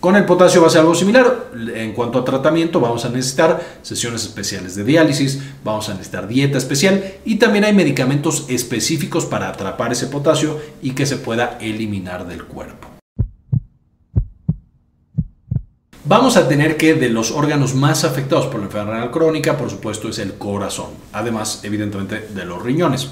Con 0.00 0.14
el 0.14 0.24
potasio 0.24 0.60
va 0.60 0.68
a 0.68 0.70
ser 0.70 0.82
algo 0.82 0.94
similar. 0.94 1.50
En 1.74 1.92
cuanto 1.92 2.20
a 2.20 2.24
tratamiento, 2.24 2.78
vamos 2.78 3.04
a 3.04 3.08
necesitar 3.08 3.80
sesiones 3.82 4.22
especiales 4.22 4.76
de 4.76 4.84
diálisis, 4.84 5.40
vamos 5.64 5.88
a 5.88 5.94
necesitar 5.94 6.28
dieta 6.28 6.56
especial 6.56 7.14
y 7.24 7.36
también 7.36 7.64
hay 7.64 7.72
medicamentos 7.72 8.44
específicos 8.48 9.26
para 9.26 9.48
atrapar 9.48 9.90
ese 9.90 10.06
potasio 10.06 10.60
y 10.82 10.92
que 10.92 11.04
se 11.04 11.16
pueda 11.16 11.58
eliminar 11.60 12.28
del 12.28 12.44
cuerpo. 12.44 12.88
Vamos 16.04 16.36
a 16.38 16.48
tener 16.48 16.76
que 16.76 16.94
de 16.94 17.10
los 17.10 17.32
órganos 17.32 17.74
más 17.74 18.04
afectados 18.04 18.46
por 18.46 18.60
la 18.60 18.66
enfermedad 18.66 19.10
crónica, 19.10 19.58
por 19.58 19.68
supuesto, 19.68 20.08
es 20.08 20.18
el 20.20 20.34
corazón, 20.34 20.90
además 21.12 21.60
evidentemente 21.64 22.28
de 22.34 22.44
los 22.46 22.62
riñones. 22.62 23.10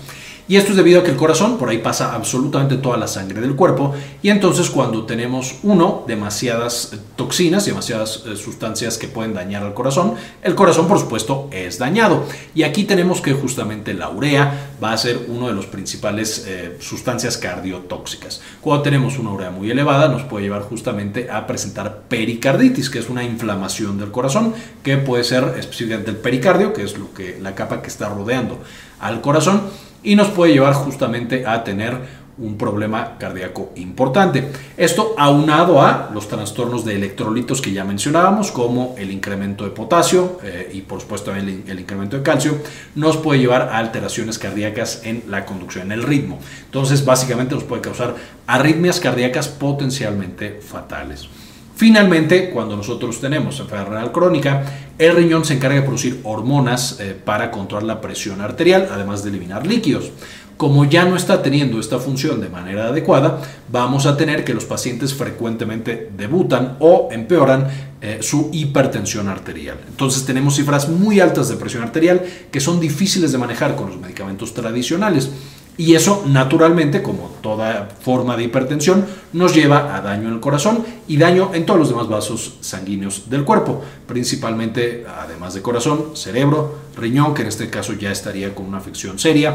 Y 0.48 0.56
esto 0.56 0.70
es 0.70 0.76
debido 0.76 1.00
a 1.00 1.04
que 1.04 1.10
el 1.10 1.16
corazón, 1.16 1.58
por 1.58 1.68
ahí 1.68 1.78
pasa 1.78 2.14
absolutamente 2.14 2.76
toda 2.76 2.96
la 2.96 3.08
sangre 3.08 3.40
del 3.40 3.56
cuerpo, 3.56 3.94
y 4.22 4.30
entonces 4.30 4.70
cuando 4.70 5.04
tenemos 5.04 5.56
uno, 5.64 6.04
demasiadas 6.06 6.92
eh, 6.92 6.98
toxinas, 7.16 7.66
demasiadas 7.66 8.22
eh, 8.26 8.36
sustancias 8.36 8.96
que 8.96 9.08
pueden 9.08 9.34
dañar 9.34 9.64
al 9.64 9.74
corazón, 9.74 10.14
el 10.42 10.54
corazón 10.54 10.86
por 10.86 11.00
supuesto 11.00 11.48
es 11.50 11.78
dañado. 11.78 12.24
Y 12.54 12.62
aquí 12.62 12.84
tenemos 12.84 13.20
que 13.20 13.32
justamente 13.32 13.92
la 13.92 14.08
urea 14.08 14.70
va 14.82 14.92
a 14.92 14.96
ser 14.96 15.26
uno 15.28 15.48
de 15.48 15.54
los 15.54 15.66
principales 15.66 16.44
eh, 16.46 16.76
sustancias 16.80 17.36
cardiotóxicas. 17.38 18.40
Cuando 18.60 18.84
tenemos 18.84 19.18
una 19.18 19.30
urea 19.30 19.50
muy 19.50 19.70
elevada 19.70 20.08
nos 20.08 20.22
puede 20.22 20.44
llevar 20.44 20.62
justamente 20.62 21.28
a 21.28 21.46
presentar 21.46 22.02
pericarditis, 22.08 22.88
que 22.88 23.00
es 23.00 23.08
una 23.08 23.24
inflamación 23.24 23.98
del 23.98 24.12
corazón, 24.12 24.54
que 24.84 24.96
puede 24.96 25.24
ser 25.24 25.54
específicamente 25.58 26.12
el 26.12 26.18
pericardio, 26.18 26.72
que 26.72 26.84
es 26.84 26.96
lo 26.96 27.12
que, 27.12 27.38
la 27.42 27.56
capa 27.56 27.82
que 27.82 27.88
está 27.88 28.08
rodeando 28.08 28.58
al 29.00 29.20
corazón 29.20 29.62
y 30.06 30.14
nos 30.14 30.28
puede 30.28 30.52
llevar 30.52 30.72
justamente 30.72 31.44
a 31.44 31.64
tener 31.64 32.26
un 32.38 32.56
problema 32.56 33.16
cardíaco 33.18 33.72
importante. 33.76 34.52
Esto 34.76 35.14
aunado 35.18 35.82
a 35.82 36.10
los 36.12 36.28
trastornos 36.28 36.84
de 36.84 36.94
electrolitos 36.94 37.60
que 37.60 37.72
ya 37.72 37.84
mencionábamos, 37.84 38.52
como 38.52 38.94
el 38.98 39.10
incremento 39.10 39.64
de 39.64 39.70
potasio 39.70 40.38
eh, 40.44 40.70
y 40.72 40.82
por 40.82 41.00
supuesto 41.00 41.34
el, 41.34 41.64
el, 41.66 41.80
incremento 41.80 42.16
de 42.16 42.22
calcio, 42.22 42.58
nos 42.94 43.16
puede 43.16 43.40
llevar 43.40 43.62
a 43.62 43.78
alteraciones 43.78 44.38
cardíacas 44.38 45.00
en 45.04 45.24
la 45.28 45.44
conducción, 45.44 45.86
en 45.86 45.92
el 45.92 46.02
ritmo. 46.04 46.38
Entonces, 46.66 47.04
básicamente 47.04 47.54
nos 47.54 47.64
puede 47.64 47.82
causar 47.82 48.14
arritmias 48.46 49.00
cardíacas 49.00 49.48
potencialmente 49.48 50.60
fatales. 50.60 51.28
Finalmente, 51.76 52.48
cuando 52.48 52.74
nosotros 52.74 53.20
tenemos 53.20 53.60
enfermedad 53.60 53.90
renal 53.90 54.10
crónica, 54.10 54.64
el 54.96 55.14
riñón 55.14 55.44
se 55.44 55.54
encarga 55.54 55.76
de 55.76 55.82
producir 55.82 56.20
hormonas 56.24 56.98
eh, 57.00 57.14
para 57.22 57.50
controlar 57.50 57.86
la 57.86 58.00
presión 58.00 58.40
arterial, 58.40 58.88
además 58.90 59.22
de 59.22 59.28
eliminar 59.28 59.66
líquidos. 59.66 60.10
Como 60.56 60.86
ya 60.86 61.04
no 61.04 61.16
está 61.16 61.42
teniendo 61.42 61.78
esta 61.78 61.98
función 61.98 62.40
de 62.40 62.48
manera 62.48 62.86
adecuada, 62.86 63.42
vamos 63.70 64.06
a 64.06 64.16
tener 64.16 64.42
que 64.42 64.54
los 64.54 64.64
pacientes 64.64 65.12
frecuentemente 65.12 66.10
debutan 66.16 66.78
o 66.80 67.10
empeoran 67.12 67.68
eh, 68.00 68.20
su 68.22 68.48
hipertensión 68.54 69.28
arterial. 69.28 69.76
Entonces 69.86 70.24
tenemos 70.24 70.56
cifras 70.56 70.88
muy 70.88 71.20
altas 71.20 71.50
de 71.50 71.56
presión 71.56 71.82
arterial 71.82 72.24
que 72.50 72.60
son 72.60 72.80
difíciles 72.80 73.32
de 73.32 73.38
manejar 73.38 73.76
con 73.76 73.88
los 73.88 74.00
medicamentos 74.00 74.54
tradicionales. 74.54 75.30
Y 75.78 75.94
eso, 75.94 76.24
naturalmente, 76.26 77.02
como 77.02 77.30
toda 77.42 77.88
forma 78.00 78.36
de 78.36 78.44
hipertensión, 78.44 79.04
nos 79.34 79.54
lleva 79.54 79.94
a 79.94 80.00
daño 80.00 80.28
en 80.28 80.34
el 80.34 80.40
corazón 80.40 80.84
y 81.06 81.18
daño 81.18 81.50
en 81.52 81.66
todos 81.66 81.78
los 81.78 81.88
demás 81.90 82.08
vasos 82.08 82.56
sanguíneos 82.60 83.28
del 83.28 83.44
cuerpo, 83.44 83.82
principalmente, 84.06 85.04
además 85.06 85.52
de 85.52 85.62
corazón, 85.62 86.16
cerebro, 86.16 86.78
riñón, 86.96 87.34
que 87.34 87.42
en 87.42 87.48
este 87.48 87.68
caso 87.68 87.92
ya 87.92 88.10
estaría 88.10 88.54
con 88.54 88.66
una 88.66 88.78
afección 88.78 89.18
seria, 89.18 89.54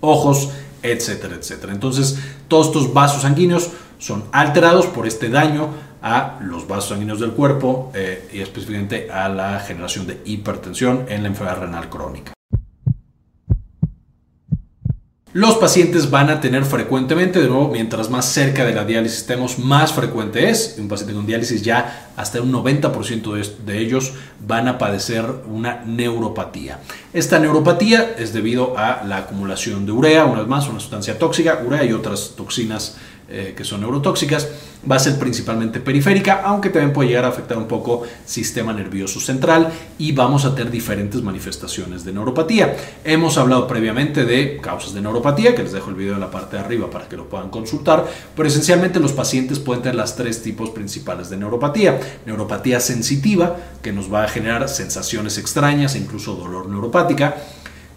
ojos, 0.00 0.50
etcétera, 0.82 1.34
etcétera. 1.34 1.72
Entonces, 1.72 2.18
todos 2.46 2.68
estos 2.68 2.94
vasos 2.94 3.22
sanguíneos 3.22 3.70
son 3.98 4.24
alterados 4.32 4.86
por 4.86 5.06
este 5.06 5.28
daño 5.28 5.68
a 6.02 6.38
los 6.42 6.66
vasos 6.68 6.90
sanguíneos 6.90 7.20
del 7.20 7.32
cuerpo 7.32 7.90
eh, 7.94 8.28
y 8.32 8.40
específicamente 8.40 9.10
a 9.10 9.28
la 9.28 9.60
generación 9.60 10.06
de 10.06 10.20
hipertensión 10.24 11.06
en 11.08 11.22
la 11.22 11.28
enfermedad 11.28 11.60
renal 11.60 11.88
crónica. 11.88 12.32
Los 15.34 15.54
pacientes 15.54 16.10
van 16.10 16.28
a 16.28 16.42
tener 16.42 16.62
frecuentemente, 16.66 17.40
de 17.40 17.48
nuevo, 17.48 17.68
mientras 17.68 18.10
más 18.10 18.26
cerca 18.26 18.66
de 18.66 18.74
la 18.74 18.84
diálisis 18.84 19.20
estemos, 19.20 19.58
más 19.58 19.94
frecuente 19.94 20.50
es. 20.50 20.76
Un 20.78 20.88
paciente 20.88 21.14
con 21.14 21.24
diálisis 21.24 21.62
ya 21.62 22.10
hasta 22.18 22.42
un 22.42 22.52
90% 22.52 23.56
de, 23.64 23.78
ellos 23.78 24.12
van 24.46 24.68
a 24.68 24.76
padecer 24.76 25.24
una 25.46 25.84
neuropatía. 25.86 26.80
Esta 27.14 27.38
neuropatía 27.38 28.14
es 28.18 28.34
debido 28.34 28.76
a 28.76 29.04
la 29.04 29.16
acumulación 29.16 29.86
de 29.86 29.92
urea, 29.92 30.26
una 30.26 30.40
vez 30.40 30.48
más, 30.48 30.68
una 30.68 30.80
sustancia 30.80 31.18
tóxica, 31.18 31.62
urea 31.66 31.82
y 31.82 31.94
otras 31.94 32.32
toxinas 32.36 32.98
eh, 33.34 33.54
que 33.56 33.64
son 33.64 33.80
neurotóxicas, 33.80 34.46
va 34.90 34.96
a 34.96 34.98
ser 34.98 35.18
principalmente 35.18 35.80
periférica, 35.80 36.42
aunque 36.44 36.68
también 36.68 36.92
puede 36.92 37.08
llegar 37.08 37.24
a 37.24 37.28
afectar 37.28 37.56
un 37.56 37.66
poco 37.66 38.02
sistema 38.26 38.74
nervioso 38.74 39.20
central 39.20 39.72
y 39.96 40.12
vamos 40.12 40.44
a 40.44 40.54
tener 40.54 40.70
diferentes 40.70 41.22
manifestaciones 41.22 42.04
de 42.04 42.12
neuropatía. 42.12 42.76
Hemos 43.04 43.38
hablado 43.38 43.66
previamente 43.66 44.26
de 44.26 44.58
causas 44.58 44.92
de 44.92 45.00
neuropatía, 45.00 45.54
que 45.54 45.62
les 45.62 45.72
dejo 45.72 45.88
el 45.88 45.96
video 45.96 46.14
en 46.14 46.20
la 46.20 46.30
parte 46.30 46.56
de 46.56 46.62
arriba 46.62 46.90
para 46.90 47.08
que 47.08 47.16
lo 47.16 47.26
puedan 47.26 47.48
consultar, 47.48 48.06
pero 48.36 48.46
esencialmente 48.46 49.00
los 49.00 49.12
pacientes 49.12 49.58
pueden 49.58 49.82
tener 49.82 49.96
las 49.96 50.14
tres 50.14 50.42
tipos 50.42 50.68
principales 50.68 51.30
de 51.30 51.38
neuropatía. 51.38 51.98
Neuropatía 52.26 52.80
sensitiva, 52.80 53.56
que 53.82 53.92
nos 53.92 54.12
va 54.12 54.24
a 54.24 54.28
generar 54.28 54.68
sensaciones 54.68 55.38
extrañas 55.38 55.94
e 55.94 55.98
incluso 55.98 56.34
dolor 56.34 56.68
neuropática 56.68 57.36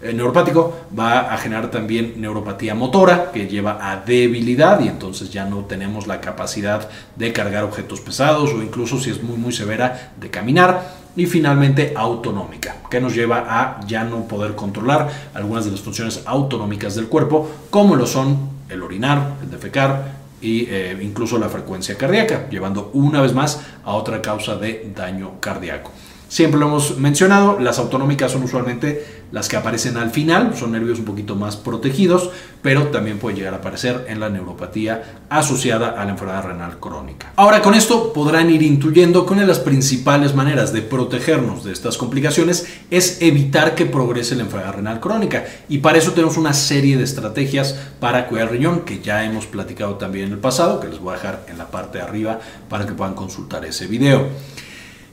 el 0.02 0.16
neuropático 0.16 0.74
va 0.98 1.32
a 1.32 1.38
generar 1.38 1.70
también 1.70 2.14
neuropatía 2.20 2.74
motora 2.74 3.30
que 3.32 3.46
lleva 3.46 3.90
a 3.90 3.96
debilidad 3.98 4.80
y 4.80 4.88
entonces 4.88 5.30
ya 5.30 5.44
no 5.44 5.64
tenemos 5.64 6.06
la 6.06 6.20
capacidad 6.20 6.88
de 7.16 7.32
cargar 7.32 7.64
objetos 7.64 8.00
pesados 8.00 8.52
o 8.52 8.62
incluso 8.62 8.98
si 9.00 9.10
es 9.10 9.22
muy 9.22 9.36
muy 9.36 9.52
severa 9.52 10.12
de 10.20 10.30
caminar 10.30 11.06
y 11.16 11.26
finalmente 11.26 11.94
autonómica 11.96 12.76
que 12.90 13.00
nos 13.00 13.14
lleva 13.14 13.44
a 13.48 13.80
ya 13.86 14.04
no 14.04 14.28
poder 14.28 14.54
controlar 14.54 15.08
algunas 15.34 15.64
de 15.64 15.70
las 15.70 15.80
funciones 15.80 16.22
autonómicas 16.26 16.94
del 16.94 17.08
cuerpo 17.08 17.50
como 17.70 17.96
lo 17.96 18.06
son 18.06 18.56
el 18.68 18.82
orinar, 18.82 19.36
el 19.42 19.50
defecar 19.50 20.16
y 20.40 20.66
eh, 20.68 20.98
incluso 21.00 21.38
la 21.38 21.48
frecuencia 21.48 21.96
cardíaca 21.96 22.48
llevando 22.50 22.90
una 22.92 23.22
vez 23.22 23.32
más 23.32 23.62
a 23.84 23.94
otra 23.94 24.20
causa 24.20 24.56
de 24.56 24.92
daño 24.94 25.40
cardíaco. 25.40 25.90
Siempre 26.28 26.58
lo 26.58 26.66
hemos 26.66 26.98
mencionado, 26.98 27.60
las 27.60 27.78
autonómicas 27.78 28.32
son 28.32 28.42
usualmente 28.42 29.06
las 29.30 29.48
que 29.48 29.56
aparecen 29.56 29.96
al 29.96 30.10
final, 30.10 30.56
son 30.56 30.72
nervios 30.72 30.98
un 30.98 31.04
poquito 31.04 31.36
más 31.36 31.56
protegidos, 31.56 32.30
pero 32.62 32.88
también 32.88 33.18
puede 33.18 33.36
llegar 33.36 33.54
a 33.54 33.58
aparecer 33.58 34.06
en 34.08 34.18
la 34.18 34.28
neuropatía 34.28 35.20
asociada 35.28 36.00
a 36.00 36.04
la 36.04 36.10
enfermedad 36.10 36.44
renal 36.44 36.80
crónica. 36.80 37.32
Ahora 37.36 37.62
con 37.62 37.74
esto 37.74 38.12
podrán 38.12 38.50
ir 38.50 38.62
intuyendo 38.62 39.24
que 39.24 39.34
una 39.34 39.42
de 39.42 39.48
las 39.48 39.60
principales 39.60 40.34
maneras 40.34 40.72
de 40.72 40.82
protegernos 40.82 41.62
de 41.64 41.72
estas 41.72 41.96
complicaciones 41.96 42.66
es 42.90 43.22
evitar 43.22 43.76
que 43.76 43.86
progrese 43.86 44.34
la 44.34 44.42
enfermedad 44.42 44.74
renal 44.74 45.00
crónica 45.00 45.44
y 45.68 45.78
para 45.78 45.98
eso 45.98 46.12
tenemos 46.12 46.36
una 46.36 46.54
serie 46.54 46.96
de 46.96 47.04
estrategias 47.04 47.76
para 48.00 48.26
cuidar 48.26 48.50
riñón 48.50 48.80
que 48.80 49.00
ya 49.00 49.24
hemos 49.24 49.46
platicado 49.46 49.94
también 49.94 50.26
en 50.26 50.32
el 50.32 50.38
pasado, 50.38 50.80
que 50.80 50.88
les 50.88 50.98
voy 50.98 51.14
a 51.14 51.16
dejar 51.16 51.46
en 51.48 51.58
la 51.58 51.70
parte 51.70 51.98
de 51.98 52.04
arriba 52.04 52.40
para 52.68 52.84
que 52.84 52.94
puedan 52.94 53.14
consultar 53.14 53.64
ese 53.64 53.86
video 53.86 54.26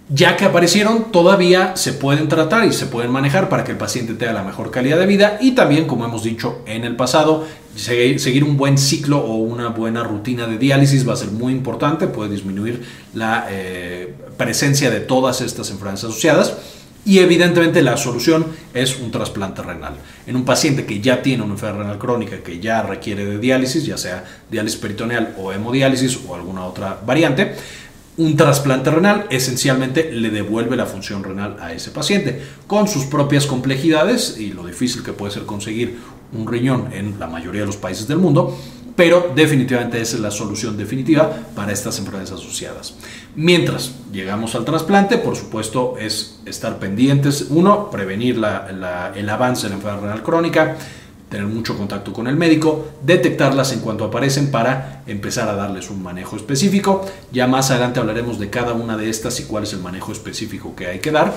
ya 0.09 0.35
que 0.35 0.45
aparecieron, 0.45 1.11
todavía 1.11 1.75
se 1.77 1.93
pueden 1.93 2.27
tratar 2.27 2.65
y 2.65 2.73
se 2.73 2.87
pueden 2.87 3.11
manejar 3.11 3.47
para 3.47 3.63
que 3.63 3.71
el 3.71 3.77
paciente 3.77 4.13
tenga 4.13 4.33
la 4.33 4.43
mejor 4.43 4.69
calidad 4.69 4.99
de 4.99 5.05
vida 5.05 5.37
y 5.39 5.51
también, 5.51 5.85
como 5.85 6.05
hemos 6.05 6.23
dicho 6.23 6.61
en 6.65 6.83
el 6.83 6.95
pasado, 6.95 7.45
seguir 7.75 8.43
un 8.43 8.57
buen 8.57 8.77
ciclo 8.77 9.19
o 9.19 9.37
una 9.37 9.69
buena 9.69 10.03
rutina 10.03 10.45
de 10.45 10.57
diálisis 10.57 11.07
va 11.07 11.13
a 11.13 11.17
ser 11.17 11.31
muy 11.31 11.53
importante, 11.53 12.07
puede 12.07 12.31
disminuir 12.31 12.83
la 13.13 13.47
eh, 13.49 14.13
presencia 14.37 14.91
de 14.91 14.99
todas 14.99 15.41
estas 15.41 15.69
enfermedades 15.69 16.03
asociadas. 16.03 16.53
Y 17.05 17.19
evidentemente 17.19 17.81
la 17.81 17.97
solución 17.97 18.45
es 18.73 18.97
un 18.97 19.11
trasplante 19.11 19.61
renal. 19.61 19.95
En 20.25 20.37
un 20.37 20.45
paciente 20.45 20.85
que 20.85 21.01
ya 21.01 21.21
tiene 21.21 21.43
una 21.43 21.53
enfermedad 21.53 21.81
renal 21.81 21.99
crónica, 21.99 22.37
que 22.37 22.61
ya 22.61 22.81
requiere 22.81 23.25
de 23.25 23.39
diálisis, 23.39 23.85
ya 23.85 23.97
sea 23.97 24.23
diálisis 24.49 24.79
peritoneal 24.79 25.35
o 25.37 25.51
hemodiálisis 25.51 26.17
o 26.25 26.35
alguna 26.35 26.63
otra 26.63 26.97
variante, 27.05 27.55
un 28.17 28.37
trasplante 28.37 28.91
renal 28.91 29.25
esencialmente 29.29 30.11
le 30.11 30.29
devuelve 30.29 30.75
la 30.75 30.85
función 30.85 31.23
renal 31.23 31.57
a 31.59 31.73
ese 31.73 31.91
paciente, 31.91 32.41
con 32.67 32.87
sus 32.87 33.05
propias 33.05 33.45
complejidades 33.45 34.37
y 34.37 34.53
lo 34.53 34.65
difícil 34.65 35.03
que 35.03 35.13
puede 35.13 35.33
ser 35.33 35.43
conseguir 35.43 35.97
un 36.31 36.47
riñón 36.47 36.89
en 36.93 37.19
la 37.19 37.27
mayoría 37.27 37.61
de 37.61 37.67
los 37.67 37.77
países 37.77 38.07
del 38.07 38.17
mundo, 38.17 38.57
pero 38.95 39.31
definitivamente 39.35 39.99
esa 39.99 40.17
es 40.17 40.21
la 40.21 40.29
solución 40.29 40.77
definitiva 40.77 41.31
para 41.55 41.71
estas 41.71 41.97
enfermedades 41.97 42.31
asociadas. 42.31 42.93
Mientras 43.35 43.95
llegamos 44.11 44.53
al 44.53 44.65
trasplante, 44.65 45.17
por 45.17 45.35
supuesto, 45.35 45.95
es 45.99 46.39
estar 46.45 46.77
pendientes, 46.77 47.47
uno, 47.49 47.89
prevenir 47.89 48.35
el 48.35 49.29
avance 49.29 49.63
de 49.63 49.69
la 49.69 49.75
enfermedad 49.75 50.01
renal 50.01 50.23
crónica, 50.23 50.77
tener 51.33 51.47
mucho 51.47 51.75
contacto 51.75 52.13
con 52.13 52.27
el 52.27 52.35
médico, 52.35 52.89
detectarlas 53.03 53.73
en 53.73 53.79
cuanto 53.79 54.05
aparecen 54.05 54.51
para 54.51 55.01
empezar 55.07 55.49
a 55.49 55.55
darles 55.55 55.89
un 55.89 56.03
manejo 56.03 56.35
específico. 56.35 57.03
Ya 57.31 57.47
más 57.47 57.71
adelante 57.71 57.99
hablaremos 57.99 58.37
de 58.37 58.51
cada 58.51 58.73
una 58.73 58.97
de 58.97 59.09
estas 59.09 59.39
y 59.39 59.45
cuál 59.45 59.63
es 59.63 59.73
el 59.73 59.79
manejo 59.79 60.11
específico 60.11 60.75
que 60.75 60.85
hay 60.85 60.99
que 60.99 61.09
dar. 61.09 61.33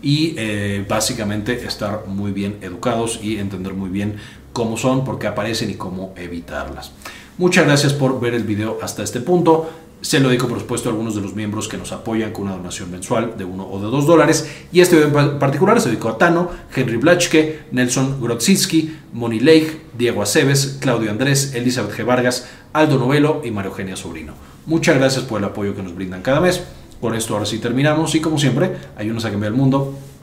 Y 0.00 0.34
eh, 0.38 0.86
básicamente 0.88 1.66
estar 1.66 2.06
muy 2.06 2.32
bien 2.32 2.56
educados 2.62 3.20
y 3.22 3.36
entender 3.36 3.74
muy 3.74 3.90
bien 3.90 4.16
cómo 4.54 4.78
son, 4.78 5.04
por 5.04 5.18
qué 5.18 5.26
aparecen 5.26 5.68
y 5.68 5.74
cómo 5.74 6.14
evitarlas. 6.16 6.92
Muchas 7.36 7.66
gracias 7.66 7.92
por 7.92 8.18
ver 8.18 8.32
el 8.32 8.44
video 8.44 8.78
hasta 8.80 9.02
este 9.02 9.20
punto. 9.20 9.68
Se 10.02 10.20
lo 10.20 10.28
dedico, 10.28 10.46
por 10.46 10.60
supuesto, 10.60 10.88
a 10.88 10.92
algunos 10.92 11.14
de 11.14 11.20
los 11.20 11.34
miembros 11.34 11.68
que 11.68 11.76
nos 11.76 11.90
apoyan 11.90 12.32
con 12.32 12.44
una 12.44 12.56
donación 12.56 12.90
mensual 12.90 13.36
de 13.36 13.44
uno 13.44 13.66
o 13.66 13.80
de 13.80 13.86
dos 13.86 14.06
dólares. 14.06 14.48
Y 14.70 14.80
este 14.80 14.96
video 14.96 15.20
en 15.20 15.38
particular 15.38 15.80
se 15.80 15.88
dedicó 15.88 16.10
a 16.10 16.18
Tano, 16.18 16.50
Henry 16.74 16.96
Blachke, 16.96 17.64
Nelson 17.72 18.20
Grodzitsky, 18.20 18.96
Moni 19.12 19.40
Leigh, 19.40 19.80
Diego 19.96 20.22
Aceves, 20.22 20.78
Claudio 20.80 21.10
Andrés, 21.10 21.54
Elizabeth 21.54 21.96
G. 21.96 22.04
Vargas, 22.04 22.46
Aldo 22.72 22.98
Novelo 22.98 23.40
y 23.44 23.50
Mario 23.50 23.70
Eugenia 23.70 23.96
Sobrino. 23.96 24.34
Muchas 24.66 24.96
gracias 24.96 25.24
por 25.24 25.40
el 25.40 25.46
apoyo 25.46 25.74
que 25.74 25.82
nos 25.82 25.94
brindan 25.94 26.22
cada 26.22 26.40
mes. 26.40 26.62
Con 27.00 27.14
esto 27.14 27.34
ahora 27.34 27.46
sí 27.46 27.58
terminamos 27.58 28.14
y 28.14 28.20
como 28.20 28.38
siempre, 28.38 28.76
ayúdenos 28.96 29.24
a 29.24 29.30
cambiar 29.30 29.52
el 29.52 29.58
mundo 29.58 29.94